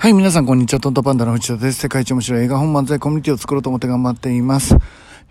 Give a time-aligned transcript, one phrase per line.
[0.00, 0.80] はい、皆さんこんにちは。
[0.80, 1.80] トントパンダの藤田です。
[1.80, 4.74] 世界一面白い映画本漫才コミュニティを作ろうと思って頑張っています。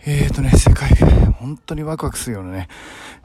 [0.05, 0.89] えーとね、世界、
[1.39, 2.67] 本当にワクワクするようなね、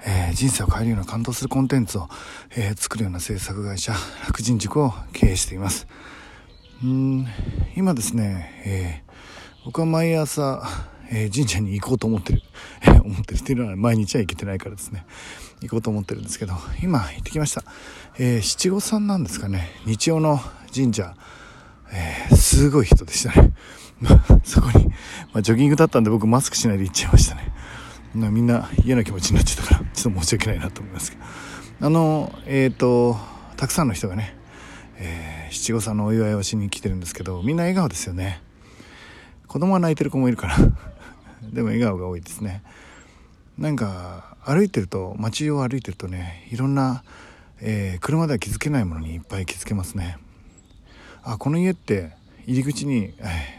[0.07, 2.09] えー、人生を変えるような感動するコンテンツを、
[2.57, 3.93] えー、作るような制作会社、
[4.27, 5.87] 楽人塾を経営しています。
[6.83, 7.27] うん、
[7.77, 10.63] 今ですね、えー、僕は毎朝、
[11.11, 12.43] え神社に行こうと思ってる、
[13.05, 15.05] 思ってるっていうのは毎日は行けてないからですね、
[15.61, 17.65] 行こうと思ってるんですけど、今行ってきました。
[18.19, 20.41] え七五三なんですかね、日曜の
[20.75, 21.15] 神社、
[21.93, 23.53] えー、すごい人でしたね。
[24.43, 24.87] そこに、
[25.33, 27.53] まあ、ジョギングだったんで僕マスクしないで行っちゃいましたね。
[28.15, 31.25] みんな嫌な気持ちになっちゃったから、ちょっと申し訳ないなと思いますけど。
[31.87, 33.17] あの、えっ、ー、と、
[33.57, 34.37] たくさんの人がね、
[34.99, 38.41] えー、七五三のお祝いをしに来てるんですけど、みんな笑顔ですよね。
[39.49, 40.57] 子供は泣いてる子もいるから。
[41.53, 42.63] でも笑顔が多いですね。
[43.59, 47.03] なんか、歩いてると、街を歩いてるとね、いろんな、
[47.61, 50.19] えー、車では気づけないものにいっぱい気づけますね。
[51.25, 52.13] あこの家って
[52.47, 53.15] 入り口に、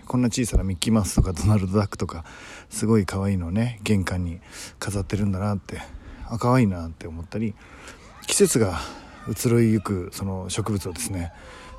[0.05, 2.23] こんな小さなミッキーマウスとかドナルド・ダックとか
[2.69, 4.39] すごい可愛いのをね玄関に
[4.77, 5.81] 飾ってるんだなって
[6.29, 7.55] あ可愛いなって思ったり
[8.27, 8.79] 季節が
[9.27, 11.33] 移ろいゆくその植物をですね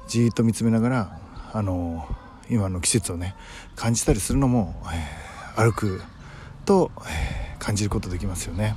[0.08, 1.20] じーっと見つめながら
[1.52, 2.04] あの
[2.50, 3.36] 今の季節をね
[3.76, 6.02] 感じたりするのも、えー、歩く
[6.64, 8.74] と、えー、感じることできますよね。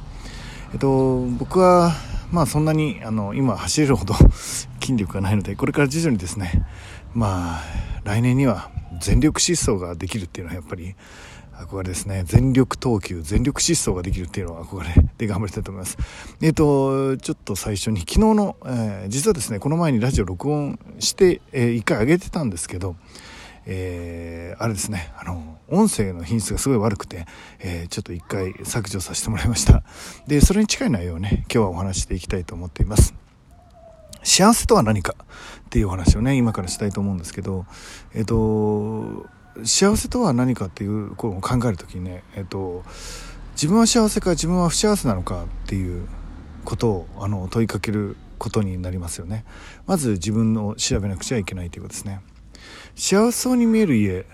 [0.73, 1.91] えっと僕は
[2.31, 4.13] まあそんなにあの今走れるほど
[4.89, 6.65] 筋力がないのでこれから徐々にですね
[7.13, 7.61] まあ
[8.03, 10.95] 来年には全力疾走ができるっていうのはやっぱり
[11.59, 12.23] 憧れですね。
[12.25, 15.97] 全力投球全力疾走ができるっていうのは憧れで頑張りたいと思います。
[16.41, 22.95] えっ、ー、とちょっと最初に昨日の、えー、実はですねこの前にラジオ録音して、えー、1回上げてたんですけど
[23.65, 27.27] えー、あれですねあの音声の品質がすごい悪くて、
[27.59, 29.83] えー、ちょっと一回削除させてもらいました。
[30.27, 33.28] でそれに近い内容をね今日はお話していきたいと思っています。
[34.23, 37.65] 幸せとは何かっていうお話をね今からしたいと思うんですけど
[38.13, 39.25] えっ、と
[39.63, 42.83] 幸せとは何かっていうことを考える時にねえっ、と
[43.53, 46.07] 自分は幸せか自分は不幸せなのかっていう
[46.65, 49.43] ことをあの問いかけることになりますよね。
[49.85, 52.21] まず自分を調べなくちゃいけないということですね。
[52.95, 54.25] 幸せそうに見える家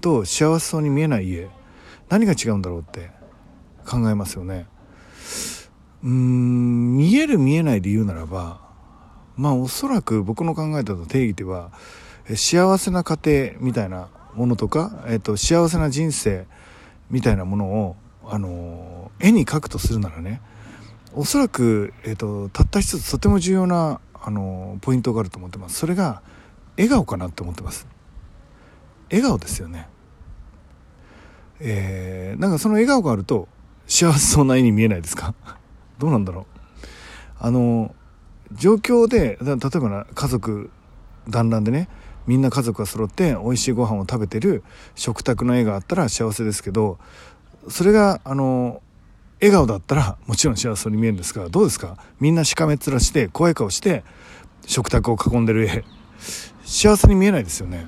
[0.00, 1.48] と幸せそうに見えない家
[2.08, 3.10] 何が違うんだろうって
[3.86, 4.66] 考えますよね。
[6.02, 8.69] うーん見える見えないで言うならば
[9.40, 11.70] まあおそらく僕の考えた定義では
[12.34, 16.46] 幸せな家庭みたいなものとか、えっと、幸せな人生
[17.10, 17.96] みたいなものを、
[18.28, 20.40] あの絵に描くとするならね
[21.14, 25.78] おそらく、えっと、たった一つとても重要な、あのポイントがあると思ってます。
[25.78, 26.22] それが
[26.76, 27.86] 笑顔かなって思ってます。
[29.10, 29.88] 笑顔ですよね。
[31.58, 33.48] えー、なんかその笑顔があると
[33.86, 35.34] 幸せそうな絵に見えないですか？
[35.98, 36.44] どうなんだろう？
[37.40, 37.94] あの
[38.52, 40.70] 状況で例えばな家族
[41.28, 41.88] 団らんでね
[42.26, 44.62] みんな家族が揃って美味しいご飯を食べてる
[44.94, 46.98] 食卓の絵があったら幸せですけど
[47.68, 48.82] それがあの
[49.40, 51.96] 笑顔だったらもちろん幸せに見えるんですがどうですか？
[52.20, 54.04] みんなしかめっ面して怖い顔して
[54.66, 55.84] 食卓を囲んでる絵。
[56.64, 57.86] 幸せに見えないですよね。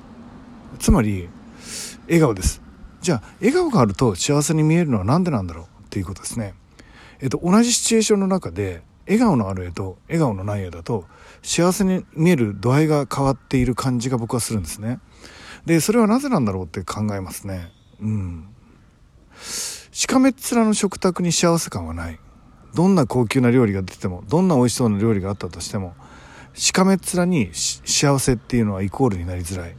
[0.79, 1.29] つまり
[2.07, 2.63] 笑顔です。
[3.03, 5.65] じゃあ笑顔があると幸せに見えるのは何でなんだろう？
[5.85, 6.55] っていうことですね。
[7.21, 11.07] えっと同じシチュエーションの中で笑顔のある絵と笑顔のない絵だと
[11.43, 15.01] 幸せに見える度合いが変わっている感じが僕はするんですね。
[15.67, 17.71] で、それはなぜなんだろうって考えますね。
[18.01, 18.49] うん。
[19.93, 22.19] しかめっ面の食卓に幸せ感はない。
[22.75, 25.95] どんな高級な料理が出ても、どんな美味しそうな料理があったとしても、
[26.55, 29.77] しかめっ面に幸せっていうのはイコールになりづらい。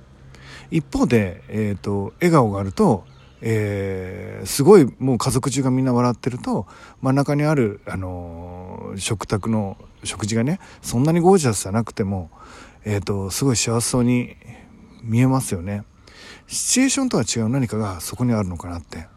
[0.71, 3.05] 一方で、えっ、ー、と、笑顔があると、
[3.45, 6.65] えー、すごいもう家族中がみんな笑ってると
[7.01, 12.31] 真ん中にある、あのー、食卓の食事がねそんなにゴージャスじゃなくても、
[12.85, 14.37] えーと、すごい幸せそうに
[15.01, 15.83] 見えますよね。
[16.47, 19.07] シチュエーションとは違う何かがそこにあるのかなって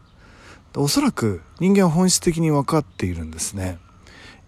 [0.75, 3.79] おそらく人間は本質的に分かっているんですね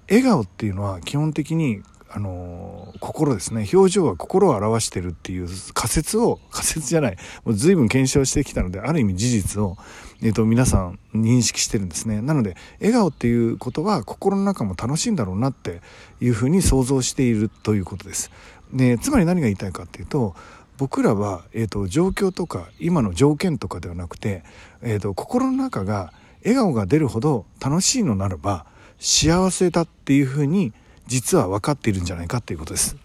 [0.10, 1.82] 笑顔っていうのは基本的に
[2.12, 3.68] あの心ですね。
[3.72, 7.18] 表情は心を表してるっていう仮説を仮説じゃない。
[7.46, 9.78] もう随分検証してきたのである意味事実を、
[10.24, 12.22] えーと、皆さん認識してるんですね。
[12.22, 15.82] なので笑顔っていうことは心の中も楽しいんだろうなって
[16.20, 18.32] いうふうに想像しているということです。
[18.74, 20.36] でつまり何が言いたいかっていうと
[20.78, 24.44] 僕らは、えーと、状況とか今の条件とかではなくて、
[24.82, 26.12] えーと心の中が
[26.44, 28.66] 笑顔が出るほど楽しいのならば
[28.98, 30.74] 幸せだっていうふうに
[31.10, 32.96] 実は分かっているんじゃないかっていうことです。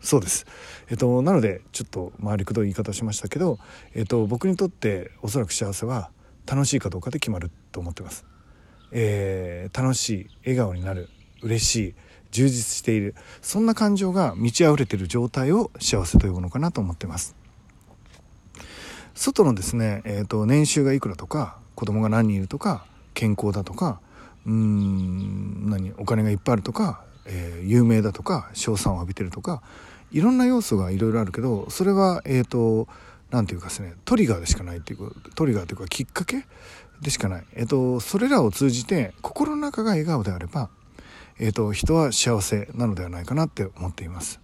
[0.00, 0.46] そうです。
[0.88, 3.58] えっと、なので、ちょっと回りくどい言い方しましたけど、
[3.94, 6.10] えっと、僕にとっておそらく幸せは
[6.46, 8.24] 楽しいかどうかで決まると思ってます。
[8.92, 11.08] えー、楽しい、笑顔になる、
[11.42, 11.94] 嬉しい、
[12.30, 17.34] 充実している、そんな感情が満ち溢れている状態を幸せと呼ぶのかなと思ってます。
[19.14, 24.00] 外のですね、えーと、年収がいくらとか子供が何人いるとか健康だとか
[24.46, 29.62] うーん何お金がいっぱいあるとか、えー、有名だとか賞賛を浴びてるとか
[30.10, 32.88] いろんな要素がいろいろあるけどそれはえっ、ー、と
[33.30, 36.44] 何て言うかですねトリガーでしかないっていうトリガーというかきっかけ
[37.00, 40.68] でしかない、えっ、ー、と、それらを通じて心の中が笑顔であれば、
[41.38, 44.40] えっ、と、人は幸せなのではないかなって思っています。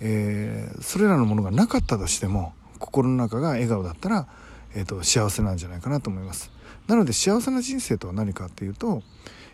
[0.00, 4.26] えー、それらのものがなかったとしても心の中が笑顔だったら、
[4.74, 6.50] えーと、幸せなんじゃないかなと思います
[6.88, 9.02] なので幸せな人生とは何かっていうと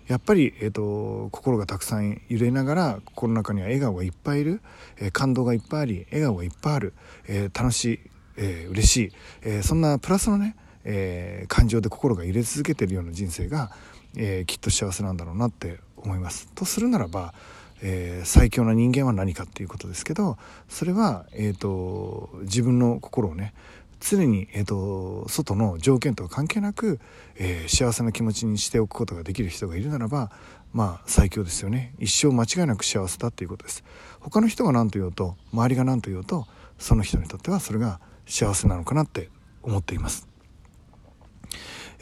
[0.07, 4.61] やっぱり、えーと、心がたくさん揺れながら心の中には笑顔がいっぱいいる、
[4.99, 6.95] えー、感動がいっぱいあり笑顔がいっぱいある、
[7.29, 8.01] えー、楽しい、
[8.37, 9.13] えー、嬉しい、
[9.43, 13.71] えそんなプラスのね、え感情で心が揺れ続けているような人生が、
[14.17, 16.49] えきっと幸せなんだろうなって思います。
[16.55, 17.35] とするならば
[17.83, 20.37] えー、最強な人間は何かっていうことですけど
[20.69, 23.55] それは、えーと、自分の心をね
[24.01, 26.99] 常に、えーと、外の条件とは関係なく、
[27.37, 30.31] えー、幸せな気持ちにしておくことができる人がいるならば
[30.73, 31.95] まあ最強ですよね。
[31.99, 33.85] 一生間違いなく幸せだっていうことです。
[34.21, 36.47] 他の人が何と言おうと周りが何と言おうと
[36.79, 39.29] その人にとってはそれが幸せなのかなって
[39.63, 40.27] 思っています。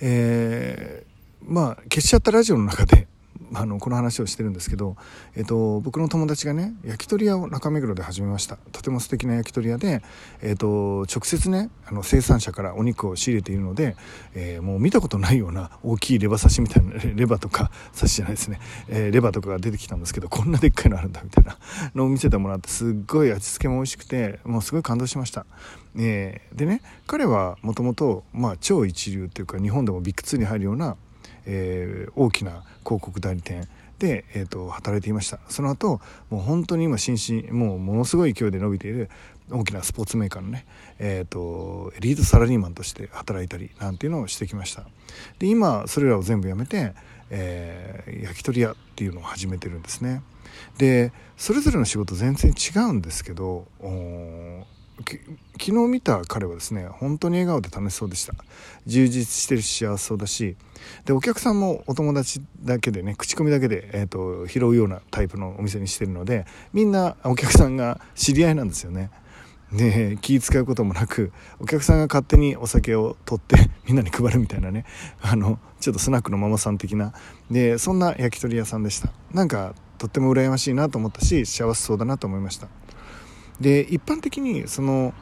[0.00, 3.08] えー、まあ消しちゃったラジオの中で
[3.54, 4.96] あのこの話をしてるんですけど、
[5.36, 10.02] えっと、僕の友達がね焼き鳥屋を中目黒で始めましたとても素敵な焼き鳥屋で、
[10.42, 13.96] えっと、直接ねあの生産者からお肉を仕入れているので、
[14.34, 21.56] えー、もう見たことないような大きいレバ刺しみたいなレバとか刺しじゃないですね、えー、レバとかが出てきたんですけどこんなでっかいのあるんだみたいな
[21.94, 25.46] のを見せてもらってすっごい味付けも美味しくてもうすごい感動しました。
[25.96, 28.22] えー、でね彼はもともと
[28.60, 30.96] 超一流っていうか日本でもビッグ2に入るような
[31.48, 33.66] えー、大きな広告代理店
[33.98, 35.40] で、えーと、働いていました。
[35.48, 36.00] その後
[36.30, 39.10] もう本当に今心身もうものすごい勢いで伸びている
[39.50, 40.66] 大きなスポーツメーカーのね、
[40.98, 44.84] えーと、エリートサラリーマンとして働いたりなんていうのをしてきました。
[45.38, 46.92] で今それらを全部やめて、
[47.30, 50.22] えー、焼き鳥屋っていうのを始めてるんですね。
[50.76, 53.66] でそれぞれの仕事全然違うんですけど
[54.98, 55.16] 昨
[55.56, 58.34] 日見た彼はですね本当に笑顔で楽しそうでした。
[58.86, 60.56] 充実してるし幸せそうだし
[61.04, 69.10] でお客さんもお友達だけでね口コミだけで、えーと、拾うようなタイプのお店にしてるのでみんなお客さんが知り合いなんですよね。
[69.72, 71.30] で気使うこともなく
[71.60, 74.86] お客さんが勝手にお酒を取ってみんなに配るみたいなね
[75.20, 77.12] あのちょっとスナックのママさん的な。
[77.50, 79.12] でそんな焼き鳥屋さんでした。
[79.32, 82.68] なんかとっても羨ましいなと思ったし幸せそうだなと思いました。
[83.60, 85.12] で一般的にその、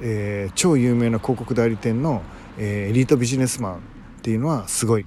[0.00, 2.22] えー、超有名な広告代理店の、
[2.58, 3.78] えー、エリートビジネスマンっ
[4.22, 5.06] ていうのはすごい、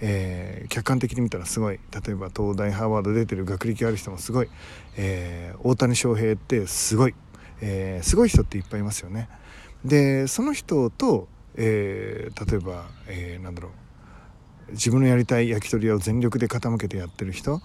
[0.00, 4.48] えー、客観的に見たらすごい例えば東大ハーバード出てる学歴ある人もすごい、
[4.96, 7.14] え大谷翔平ってすごい、
[7.60, 9.28] えすごい人っていっぱいいますよね。
[9.84, 17.60] でその人と、え例えば、えなんだろう自分のやりたい焼き鳥屋を全力で傾けてやってる人、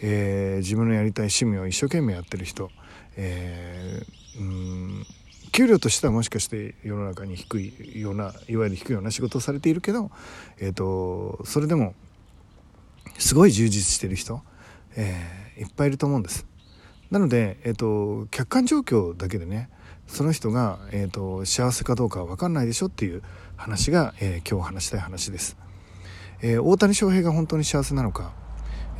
[0.00, 2.70] え自分のやりたい趣味を一生懸命やってる人
[3.16, 5.06] えー、うん
[5.52, 10.10] 給料としてはもしかして世の中に低いようないわゆる低いような仕事をされているけど、
[10.58, 11.94] えーと、それでも
[13.18, 14.40] すごい充実してる人、
[14.96, 16.46] えー、いっぱいいると思うんです。
[17.10, 19.68] なので、えーと、客観状況だけでね
[20.06, 23.22] その人が、えーと、幸せかどうかは分かんないでしょっていう
[23.56, 25.58] 話が、えー、今日話したい話です。
[26.40, 28.32] えー、大谷翔平が本当に幸せなのか、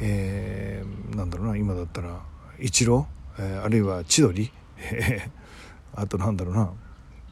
[0.00, 2.20] えー、なんだろうな今だったら
[2.60, 5.30] イチローえー、あるいは千鳥、え、
[5.94, 6.72] あとなんだろうな。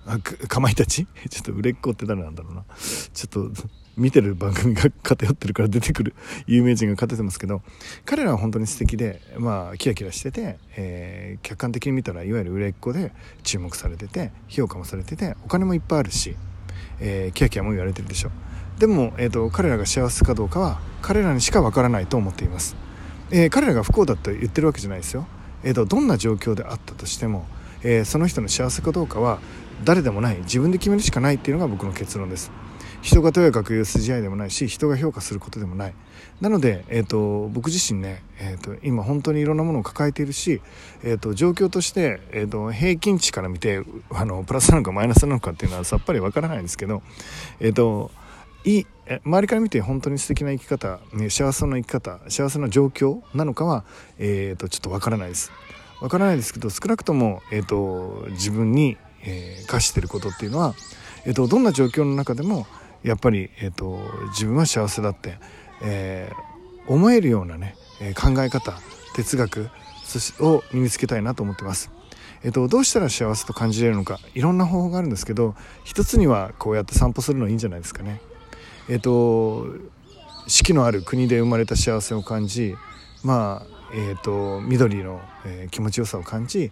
[0.06, 1.06] あかまいたち？
[1.28, 2.64] ちょっと売れっ子って誰なんだろうな。
[3.12, 3.50] ちょっと
[3.96, 6.14] 見てる番組が偏ってるから出てくる。
[6.46, 7.62] 有名人が勝ててますけど。
[8.04, 16.36] 彼らは本当に素敵でまあキラキラしてて、えー、客観的に見たらいわゆる売れっ子で注目されてて評価もされててお金もいっぱいあるし、
[16.98, 18.30] えー、キラキラも言われてるでしょ。
[18.78, 22.76] でも、えーと、彼らが幸せかどうかは彼らにしかわからないと思っています、
[23.30, 25.26] えー、彼らが不幸だと言ってるわけじゃないですよ。
[25.64, 27.46] えーと、どんな状況であったとしても、
[27.82, 29.40] えー、その人の幸せかどうかは
[29.84, 32.50] 誰でもない自分で決めるしかないっていうのが僕の結論です。
[33.02, 35.94] 人がとやかく言う筋合いでもないし人が評価することでもない。
[36.40, 40.60] なので、えーと、僕自身ね、えーと、今本当にいろんなものを抱えているし、
[41.02, 47.02] えー、と状況として、えー、と平均値から見てあのプラスなのかマイナスなのかっていうのはさっぱりわからないんですけど、
[47.58, 48.10] えー、と
[48.64, 53.84] いい周りから見て本当に素敵な生き方、ね、幸せな生き方幸せな状況なのかは、
[54.18, 55.50] えーと、ちょっとわからないです
[56.00, 60.74] わからないですけど少なくとも、えーと、自分に、えー、課してることっていうのは、
[61.26, 62.66] えーと、どんな状況の中でも
[63.02, 63.98] やっぱり、えー、と
[64.28, 65.38] 自分は幸せだって、
[65.82, 67.76] えー、思えるようなね、
[68.14, 68.78] 考え方
[69.14, 69.70] 哲学
[70.40, 71.90] を身につけたいなと思ってます。
[72.42, 78.22] えっと、どうしたら幸せと感じれるのかいろんな方法があるんですけど一つにはこうやって散歩するのいいんじゃないですかね。
[78.90, 79.66] えっと
[80.46, 82.74] 四季のある国で生まれた幸せを感じ
[83.22, 86.70] まあえーと、緑の、えー、気持ちよさを感じ、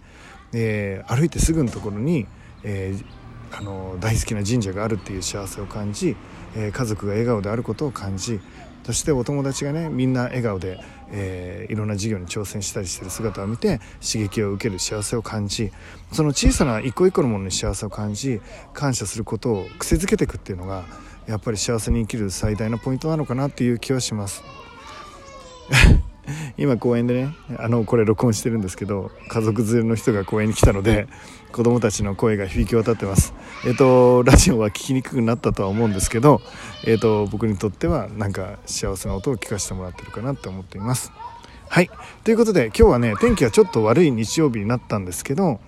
[0.52, 2.26] えー、歩いてすぐのところに、
[2.62, 6.16] えー、あの大好きな神社があるっていう幸せを感じ、
[6.56, 8.40] え家族が笑顔であることを感じ
[8.84, 10.78] そしてお友達がねみんな笑顔で、
[11.10, 15.72] えいろんな事業に挑戦したりしてる姿を見て刺激を受ける幸せを感じ
[16.12, 18.40] その小さな一個一個のものに幸せを感じ
[18.72, 20.84] 感謝することを癖づけていくっていうのが
[21.28, 24.42] やっぱり幸せに生きる最大のポイントなのかなっていう気はします。
[26.56, 31.06] 今公園でねあのこれ録音してるんですけど家族連れの人が公園に来たので
[31.52, 33.34] 子供たちの声が響き渡ってます。
[33.66, 36.40] えっ、とラジオは聞きにくくなったとは思うんですけど
[36.86, 41.12] えっ、と僕にとってはなんか幸せな音を聞かせてもらってるかなって思っています。
[41.68, 41.90] はい。
[42.24, 45.60] ということで今日はね天気はちょっと悪い日曜日になったんですけど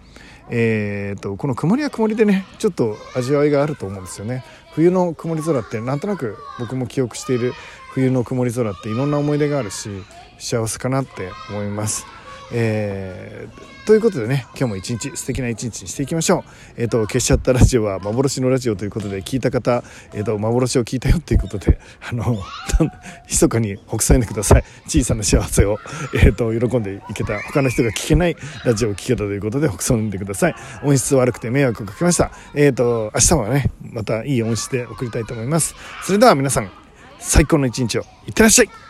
[0.53, 4.45] えーと、とこの曇りは曇りでねちょっと味わいがあると思うんですよね。
[4.75, 7.53] 冬の曇り空ってなんとなく僕も記憶している
[7.93, 9.91] 冬の曇り空っていろんな思い出があるし
[10.39, 12.07] 幸せかなって思います。
[12.53, 16.45] えー、ということでね今日も一日素敵な一日にしていきましょ
[16.77, 16.81] う。
[16.81, 22.39] えっ、ー、と消しちゃったラジオは幻のラジオということで聞いた方、えっ、ー、と幻を聞いたよっていうことであの
[23.29, 24.65] 密かに北斎んでください。
[24.87, 25.79] 小さな幸せを、
[26.15, 30.55] えっと喜んでいけた他の人が聞けないラジオを聞けたということで北斎んでください。
[30.83, 32.31] 音質悪くて迷惑をかけました。
[32.55, 35.75] えっ、と明日はねまたいい音質で送りたいと思います。
[36.03, 36.71] それでは皆さん
[37.19, 38.03] 最高の一日を。
[38.27, 38.90] いってらっしゃい。